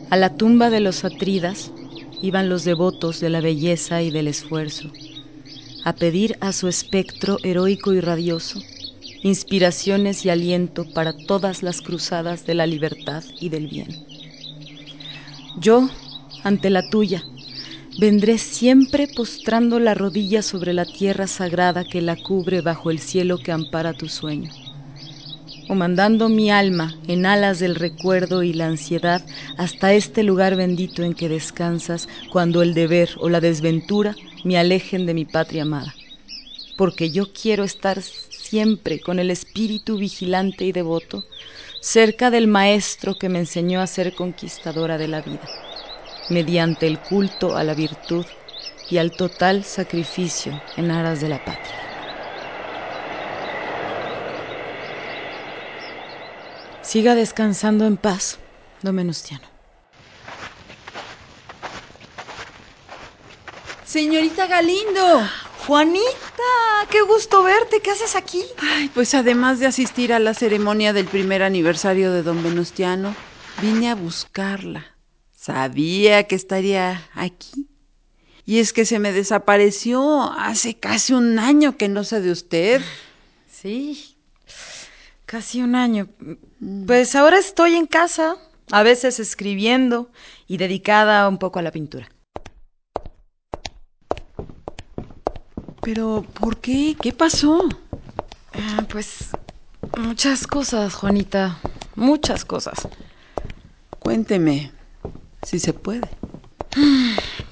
A 0.10 0.18
la 0.18 0.36
tumba 0.36 0.70
de 0.70 0.80
los 0.80 1.06
atridas 1.06 1.72
iban 2.22 2.50
los 2.50 2.63
devotos 2.63 3.20
de 3.20 3.30
la 3.30 3.42
belleza 3.42 4.01
y 4.01 4.12
del 4.12 4.28
esfuerzo, 4.28 4.92
a 5.84 5.94
pedir 5.94 6.38
a 6.42 6.51
su 6.51 6.68
espectro 6.68 7.39
heroico 7.44 7.94
y 7.94 8.01
radioso 8.01 8.62
inspiraciones 9.24 10.25
y 10.25 10.30
aliento 10.30 10.86
para 10.86 11.13
todas 11.13 11.63
las 11.63 11.82
cruzadas 11.82 12.46
de 12.46 12.54
la 12.54 12.66
libertad 12.66 13.24
y 13.39 13.50
del 13.50 13.68
bien. 13.68 13.88
Yo, 15.60 15.89
ante 16.44 16.70
la 16.70 16.89
tuya, 16.89 17.24
vendré 17.98 18.38
siempre 18.38 19.08
postrando 19.08 19.80
la 19.80 19.94
rodilla 19.94 20.42
sobre 20.42 20.74
la 20.74 20.86
tierra 20.86 21.28
sagrada 21.28 21.84
que 21.84 22.01
la 22.01 22.16
cubre 22.16 22.62
bajo 22.62 22.92
el 22.92 23.00
cielo 23.00 23.39
que 23.39 23.51
ampara 23.51 23.94
tu 23.94 24.08
sueño, 24.08 24.51
o 25.70 25.76
mandando 25.76 26.30
mi 26.30 26.50
alma 26.50 27.00
en 27.08 27.26
alas 27.26 27.60
del 27.60 27.76
recuerdo 27.76 28.42
y 28.44 28.54
la 28.54 28.66
ansiedad 28.66 29.22
hasta 29.58 29.94
este 29.94 30.24
lugar 30.24 30.56
bendito 30.56 31.04
en 31.04 31.14
que 31.14 31.30
descansas 31.30 32.10
cuando 32.30 32.64
el 32.64 32.74
deber 32.74 33.12
o 33.20 33.30
la 33.30 33.40
desventura 33.40 34.18
me 34.44 34.58
alejen 34.58 35.06
de 35.06 35.14
mi 35.14 35.26
patria 35.26 35.62
amada, 35.62 35.96
porque 36.76 37.12
yo 37.12 37.32
quiero 37.32 37.64
estar 37.64 38.02
siempre 38.02 39.00
con 39.00 39.20
el 39.20 39.30
espíritu 39.30 39.98
vigilante 39.98 40.66
y 40.66 40.72
devoto, 40.72 41.24
cerca 41.82 42.32
del 42.32 42.48
maestro 42.48 43.20
que 43.20 43.30
me 43.30 43.40
enseñó 43.40 43.80
a 43.80 43.88
ser 43.88 44.15
conquistadora 44.15 44.98
de 44.98 45.08
la 45.08 45.22
vida, 45.22 45.48
mediante 46.30 46.88
el 46.88 47.00
culto 47.00 47.56
a 47.56 47.63
la 47.63 47.76
virtud 47.76 48.26
y 48.89 48.98
al 48.98 49.12
total 49.12 49.63
sacrificio 49.63 50.63
en 50.76 50.89
aras 50.89 51.22
de 51.22 51.30
la 51.30 51.38
patria. 51.39 51.88
Siga 56.89 57.13
descansando 57.13 57.86
en 57.86 57.97
paz, 57.97 58.39
don 58.82 58.95
Venustiano. 58.95 59.47
Señorita 63.86 64.47
Galindo. 64.47 65.21
Juanita, 65.67 66.49
qué 66.89 67.04
gusto 67.04 67.43
verte. 67.43 67.80
¿Qué 67.82 67.91
haces 67.91 68.15
aquí? 68.15 68.43
Ay, 68.58 68.89
pues 68.91 69.13
además 69.13 69.60
de 69.60 69.67
asistir 69.67 70.13
a 70.13 70.17
la 70.17 70.34
ceremonia 70.34 70.91
del 70.91 71.06
primer 71.06 71.43
aniversario 71.43 72.12
de 72.12 72.23
don 72.23 72.41
Venustiano, 72.41 73.15
vine 73.62 73.91
a 73.91 73.93
buscarla. 73.93 74.97
Sabía 75.32 76.23
que 76.23 76.34
estaría 76.34 77.08
aquí. 77.13 77.67
Y 78.47 78.58
es 78.58 78.73
que 78.73 78.86
se 78.86 78.97
me 78.97 79.12
desapareció 79.12 80.23
hace 80.23 80.80
casi 80.80 81.13
un 81.13 81.38
año 81.38 81.78
que 81.78 81.88
no 81.88 82.04
sé 82.04 82.19
de 82.19 82.32
usted. 82.32 82.82
Sí, 83.47 84.17
casi 85.30 85.62
un 85.62 85.76
año. 85.76 86.08
Pues 86.88 87.15
ahora 87.15 87.38
estoy 87.38 87.76
en 87.76 87.86
casa, 87.86 88.36
a 88.72 88.82
veces 88.82 89.20
escribiendo 89.20 90.10
y 90.48 90.58
dedicada 90.58 91.30
un 91.30 91.38
poco 91.38 91.60
a 91.60 91.62
la 91.62 91.72
pintura. 91.72 92.10
Pero, 95.84 96.26
¿por 96.34 96.58
qué? 96.58 96.98
¿Qué 97.00 97.13
pasó? 97.13 97.70
Ah, 98.56 98.84
pues 98.89 99.30
muchas 99.98 100.48
cosas, 100.48 100.96
Juanita. 100.96 101.60
Muchas 101.96 102.44
cosas. 102.44 102.88
Cuénteme, 104.00 104.72
si 105.44 105.60
se 105.60 105.74
puede. 105.74 106.10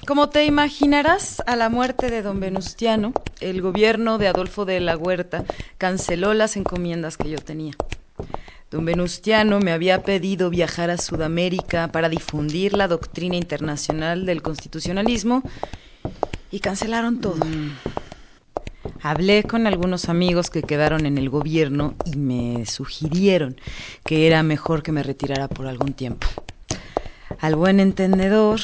Como 0.08 0.30
te 0.30 0.46
imaginarás, 0.46 1.42
a 1.46 1.54
la 1.54 1.68
muerte 1.68 2.08
de 2.08 2.22
don 2.22 2.40
Venustiano, 2.40 3.12
el 3.42 3.60
gobierno 3.60 4.16
de 4.16 4.28
Adolfo 4.28 4.64
de 4.64 4.80
la 4.80 4.96
Huerta 4.96 5.44
canceló 5.76 6.32
las 6.32 6.56
encomiendas 6.56 7.18
que 7.18 7.28
yo 7.28 7.38
tenía. 7.40 7.72
Don 8.70 8.86
Venustiano 8.86 9.60
me 9.60 9.70
había 9.70 10.04
pedido 10.06 10.48
viajar 10.48 10.88
a 10.88 10.96
Sudamérica 10.96 11.88
para 11.92 12.08
difundir 12.08 12.72
la 12.72 12.88
doctrina 12.88 13.36
internacional 13.36 14.24
del 14.24 14.40
constitucionalismo 14.40 15.42
y 16.50 16.60
cancelaron 16.60 17.20
todo. 17.20 17.36
Hablé 19.02 19.44
con 19.44 19.66
algunos 19.66 20.08
amigos 20.08 20.48
que 20.48 20.62
quedaron 20.62 21.04
en 21.04 21.18
el 21.18 21.28
gobierno 21.28 21.92
y 22.06 22.16
me 22.16 22.64
sugirieron 22.64 23.60
que 24.06 24.26
era 24.26 24.42
mejor 24.42 24.82
que 24.82 24.90
me 24.90 25.02
retirara 25.02 25.48
por 25.48 25.66
algún 25.66 25.92
tiempo. 25.92 26.26
Al 27.40 27.56
buen 27.56 27.78
entendedor, 27.78 28.58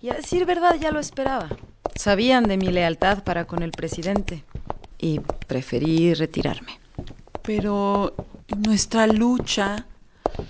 y 0.00 0.08
a 0.10 0.14
decir 0.14 0.46
verdad 0.46 0.76
ya 0.80 0.90
lo 0.90 1.00
esperaba. 1.00 1.56
Sabían 1.94 2.48
de 2.48 2.56
mi 2.56 2.70
lealtad 2.70 3.24
para 3.24 3.46
con 3.46 3.62
el 3.62 3.72
presidente 3.72 4.44
y 4.98 5.20
preferí 5.46 6.14
retirarme. 6.14 6.80
Pero 7.42 8.16
nuestra 8.48 9.06
lucha, 9.06 9.86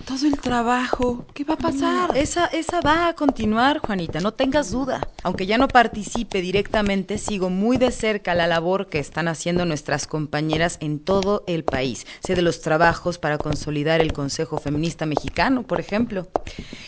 todo 0.05 0.27
el 0.27 0.39
trabajo, 0.39 1.25
¿qué 1.33 1.43
va 1.43 1.55
a 1.55 1.57
pasar? 1.57 2.17
Esa, 2.17 2.45
esa 2.47 2.81
va 2.81 3.07
a 3.07 3.13
continuar, 3.13 3.79
Juanita, 3.79 4.19
no 4.19 4.33
tengas 4.33 4.71
duda. 4.71 5.07
Aunque 5.23 5.45
ya 5.45 5.57
no 5.57 5.67
participe 5.67 6.41
directamente, 6.41 7.17
sigo 7.17 7.49
muy 7.49 7.77
de 7.77 7.91
cerca 7.91 8.35
la 8.35 8.47
labor 8.47 8.87
que 8.87 8.99
están 8.99 9.27
haciendo 9.27 9.65
nuestras 9.65 10.07
compañeras 10.07 10.77
en 10.81 10.99
todo 10.99 11.43
el 11.47 11.63
país. 11.63 12.05
Sé 12.21 12.35
de 12.35 12.41
los 12.41 12.61
trabajos 12.61 13.17
para 13.17 13.37
consolidar 13.37 14.01
el 14.01 14.13
Consejo 14.13 14.57
Feminista 14.57 15.05
Mexicano, 15.05 15.63
por 15.63 15.79
ejemplo. 15.79 16.27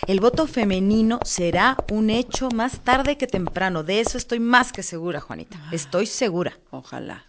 El 0.08 0.20
voto 0.20 0.48
femenino 0.48 1.20
será 1.24 1.78
un 1.92 2.10
hecho 2.10 2.50
más 2.50 2.80
tarde 2.80 3.18
que 3.18 3.28
temprano. 3.28 3.84
De 3.84 4.00
eso 4.00 4.18
estoy 4.18 4.40
más 4.40 4.72
que 4.74 4.84
segura, 4.84 5.20
Juanita. 5.22 5.58
Estoy 5.72 6.08
segura. 6.08 6.58
Ojalá. 6.72 7.26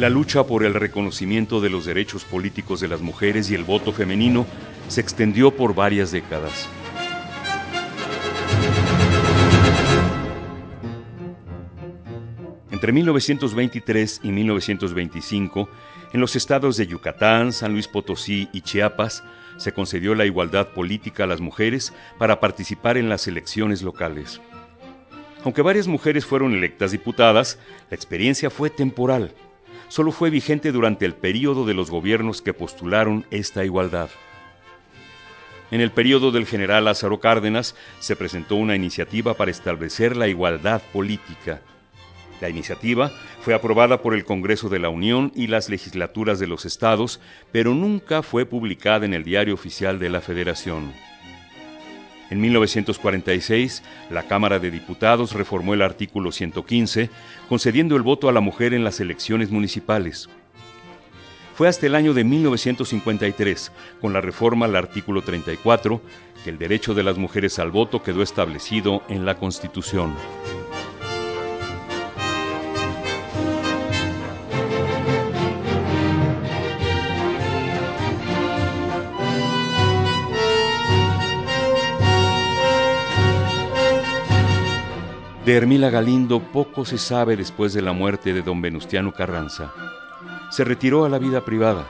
La 0.00 0.08
lucha 0.08 0.44
por 0.44 0.64
el 0.64 0.72
reconocimiento 0.72 1.60
de 1.60 1.68
los 1.68 1.84
derechos 1.84 2.24
políticos 2.24 2.80
de 2.80 2.88
las 2.88 3.02
mujeres 3.02 3.50
y 3.50 3.54
el 3.54 3.64
voto 3.64 3.92
femenino 3.92 4.46
se 4.88 5.02
extendió 5.02 5.50
por 5.50 5.74
varias 5.74 6.10
décadas. 6.10 6.70
Entre 12.70 12.92
1923 12.92 14.20
y 14.22 14.32
1925, 14.32 15.68
en 16.14 16.20
los 16.22 16.34
estados 16.34 16.78
de 16.78 16.86
Yucatán, 16.86 17.52
San 17.52 17.72
Luis 17.72 17.86
Potosí 17.86 18.48
y 18.54 18.62
Chiapas, 18.62 19.22
se 19.58 19.72
concedió 19.72 20.14
la 20.14 20.24
igualdad 20.24 20.68
política 20.68 21.24
a 21.24 21.26
las 21.26 21.42
mujeres 21.42 21.92
para 22.16 22.40
participar 22.40 22.96
en 22.96 23.10
las 23.10 23.28
elecciones 23.28 23.82
locales. 23.82 24.40
Aunque 25.44 25.60
varias 25.60 25.88
mujeres 25.88 26.24
fueron 26.24 26.54
electas 26.54 26.90
diputadas, 26.90 27.58
la 27.90 27.96
experiencia 27.96 28.48
fue 28.48 28.70
temporal. 28.70 29.34
Solo 29.90 30.12
fue 30.12 30.30
vigente 30.30 30.70
durante 30.70 31.04
el 31.04 31.14
periodo 31.14 31.66
de 31.66 31.74
los 31.74 31.90
gobiernos 31.90 32.42
que 32.42 32.54
postularon 32.54 33.26
esta 33.32 33.64
igualdad. 33.64 34.08
En 35.72 35.80
el 35.80 35.90
periodo 35.90 36.30
del 36.30 36.46
general 36.46 36.84
Lázaro 36.84 37.18
Cárdenas 37.18 37.74
se 37.98 38.14
presentó 38.14 38.54
una 38.54 38.76
iniciativa 38.76 39.34
para 39.34 39.50
establecer 39.50 40.16
la 40.16 40.28
igualdad 40.28 40.80
política. 40.92 41.60
La 42.40 42.48
iniciativa 42.48 43.10
fue 43.40 43.52
aprobada 43.52 44.00
por 44.00 44.14
el 44.14 44.24
Congreso 44.24 44.68
de 44.68 44.78
la 44.78 44.90
Unión 44.90 45.32
y 45.34 45.48
las 45.48 45.68
legislaturas 45.68 46.38
de 46.38 46.46
los 46.46 46.66
estados, 46.66 47.20
pero 47.50 47.74
nunca 47.74 48.22
fue 48.22 48.46
publicada 48.46 49.06
en 49.06 49.12
el 49.12 49.24
Diario 49.24 49.54
Oficial 49.54 49.98
de 49.98 50.08
la 50.08 50.20
Federación. 50.20 50.92
En 52.30 52.40
1946, 52.40 53.82
la 54.08 54.22
Cámara 54.22 54.60
de 54.60 54.70
Diputados 54.70 55.32
reformó 55.32 55.74
el 55.74 55.82
artículo 55.82 56.30
115, 56.30 57.10
concediendo 57.48 57.96
el 57.96 58.02
voto 58.02 58.28
a 58.28 58.32
la 58.32 58.40
mujer 58.40 58.72
en 58.72 58.84
las 58.84 59.00
elecciones 59.00 59.50
municipales. 59.50 60.28
Fue 61.54 61.68
hasta 61.68 61.86
el 61.86 61.94
año 61.94 62.14
de 62.14 62.24
1953, 62.24 63.72
con 64.00 64.12
la 64.12 64.20
reforma 64.20 64.66
al 64.66 64.76
artículo 64.76 65.22
34, 65.22 66.00
que 66.44 66.50
el 66.50 66.58
derecho 66.58 66.94
de 66.94 67.02
las 67.02 67.18
mujeres 67.18 67.58
al 67.58 67.70
voto 67.70 68.02
quedó 68.02 68.22
establecido 68.22 69.02
en 69.08 69.26
la 69.26 69.34
Constitución. 69.34 70.14
De 85.44 85.56
Hermila 85.56 85.88
Galindo 85.88 86.40
poco 86.40 86.84
se 86.84 86.98
sabe 86.98 87.34
después 87.34 87.72
de 87.72 87.80
la 87.80 87.94
muerte 87.94 88.34
de 88.34 88.42
don 88.42 88.60
Venustiano 88.60 89.12
Carranza. 89.12 89.72
Se 90.50 90.64
retiró 90.64 91.06
a 91.06 91.08
la 91.08 91.18
vida 91.18 91.46
privada. 91.46 91.88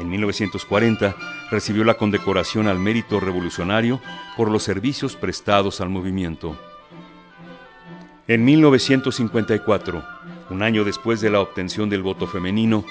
En 0.00 0.08
1940 0.08 1.14
recibió 1.52 1.84
la 1.84 1.94
condecoración 1.94 2.66
al 2.66 2.80
mérito 2.80 3.20
revolucionario 3.20 4.00
por 4.36 4.50
los 4.50 4.64
servicios 4.64 5.14
prestados 5.14 5.80
al 5.80 5.90
movimiento. 5.90 6.58
En 8.26 8.44
1954, 8.44 10.04
un 10.50 10.62
año 10.62 10.82
después 10.82 11.20
de 11.20 11.30
la 11.30 11.40
obtención 11.40 11.88
del 11.88 12.02
voto 12.02 12.26
femenino, 12.26 12.84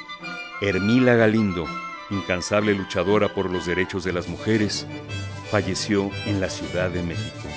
Hermila 0.61 1.15
Galindo, 1.15 1.65
incansable 2.09 2.73
luchadora 2.75 3.27
por 3.27 3.49
los 3.49 3.65
derechos 3.65 4.05
de 4.05 4.13
las 4.13 4.29
mujeres, 4.29 4.87
falleció 5.51 6.09
en 6.25 6.39
la 6.39 6.49
Ciudad 6.49 6.89
de 6.89 7.03
México. 7.03 7.47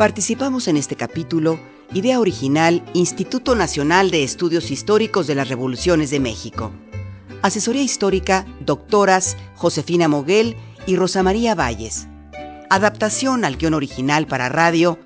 Participamos 0.00 0.66
en 0.66 0.78
este 0.78 0.96
capítulo, 0.96 1.60
idea 1.92 2.20
original, 2.20 2.82
Instituto 2.94 3.54
Nacional 3.54 4.10
de 4.10 4.24
Estudios 4.24 4.70
Históricos 4.70 5.26
de 5.26 5.34
las 5.34 5.50
Revoluciones 5.50 6.08
de 6.08 6.18
México. 6.18 6.72
Asesoría 7.42 7.82
histórica, 7.82 8.46
doctoras 8.60 9.36
Josefina 9.56 10.08
Moguel 10.08 10.56
y 10.86 10.96
Rosa 10.96 11.22
María 11.22 11.54
Valles. 11.54 12.08
Adaptación 12.70 13.44
al 13.44 13.58
guion 13.58 13.74
original 13.74 14.26
para 14.26 14.48
radio 14.48 14.98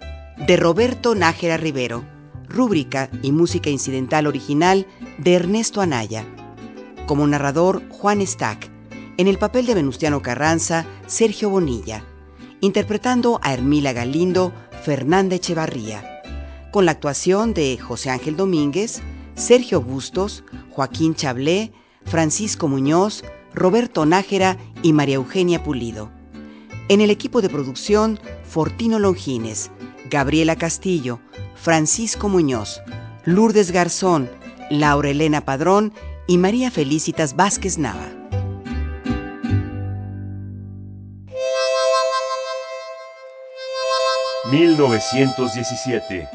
de 0.46 0.56
Roberto 0.56 1.16
Nájera 1.16 1.56
Rivero. 1.56 2.04
Rúbrica 2.48 3.10
y 3.20 3.32
música 3.32 3.70
incidental 3.70 4.28
original 4.28 4.86
de 5.18 5.34
Ernesto 5.34 5.80
Anaya. 5.80 6.24
Como 7.08 7.26
narrador, 7.26 7.82
Juan 7.88 8.24
Stack. 8.24 8.70
En 9.16 9.26
el 9.26 9.38
papel 9.38 9.66
de 9.66 9.74
Venustiano 9.74 10.22
Carranza, 10.22 10.86
Sergio 11.08 11.50
Bonilla. 11.50 12.04
Interpretando 12.60 13.40
a 13.42 13.52
Hermila 13.52 13.92
Galindo, 13.92 14.52
Fernanda 14.84 15.36
Echevarría, 15.36 16.20
con 16.70 16.84
la 16.84 16.90
actuación 16.90 17.54
de 17.54 17.78
José 17.78 18.10
Ángel 18.10 18.36
Domínguez, 18.36 19.00
Sergio 19.34 19.80
Bustos, 19.80 20.44
Joaquín 20.72 21.14
Chablé, 21.14 21.72
Francisco 22.04 22.68
Muñoz, 22.68 23.24
Roberto 23.54 24.04
Nájera 24.04 24.58
y 24.82 24.92
María 24.92 25.14
Eugenia 25.14 25.62
Pulido. 25.62 26.10
En 26.90 27.00
el 27.00 27.08
equipo 27.08 27.40
de 27.40 27.48
producción, 27.48 28.20
Fortino 28.44 28.98
Longines, 28.98 29.70
Gabriela 30.10 30.56
Castillo, 30.56 31.18
Francisco 31.54 32.28
Muñoz, 32.28 32.82
Lourdes 33.24 33.70
Garzón, 33.70 34.28
Laura 34.68 35.08
Elena 35.08 35.46
Padrón 35.46 35.94
y 36.26 36.36
María 36.36 36.70
Felicitas 36.70 37.36
Vázquez 37.36 37.78
Nava. 37.78 38.23
1917. 44.54 46.28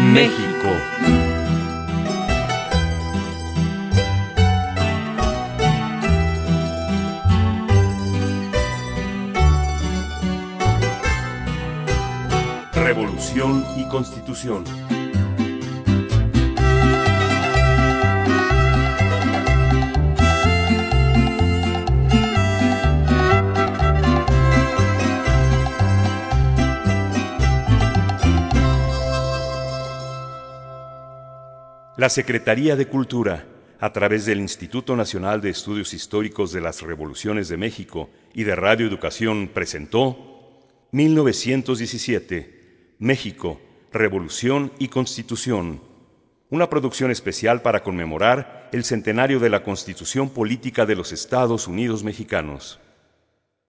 México. 0.00 0.70
Revolución 12.72 13.64
y 13.76 13.84
Constitución. 13.84 14.64
La 32.00 32.08
Secretaría 32.08 32.76
de 32.76 32.86
Cultura, 32.86 33.44
a 33.78 33.92
través 33.92 34.24
del 34.24 34.40
Instituto 34.40 34.96
Nacional 34.96 35.42
de 35.42 35.50
Estudios 35.50 35.92
Históricos 35.92 36.50
de 36.50 36.62
las 36.62 36.80
Revoluciones 36.80 37.50
de 37.50 37.58
México 37.58 38.08
y 38.32 38.44
de 38.44 38.56
Radio 38.56 38.86
Educación, 38.86 39.50
presentó 39.52 40.16
1917, 40.92 42.94
México, 43.00 43.60
Revolución 43.92 44.72
y 44.78 44.88
Constitución, 44.88 45.82
una 46.48 46.70
producción 46.70 47.10
especial 47.10 47.60
para 47.60 47.82
conmemorar 47.82 48.70
el 48.72 48.84
centenario 48.84 49.38
de 49.38 49.50
la 49.50 49.62
Constitución 49.62 50.30
Política 50.30 50.86
de 50.86 50.96
los 50.96 51.12
Estados 51.12 51.68
Unidos 51.68 52.02
Mexicanos. 52.02 52.80